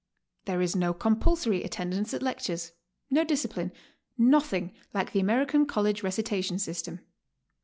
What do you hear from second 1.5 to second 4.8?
attendance at lectures, no discipline, nothing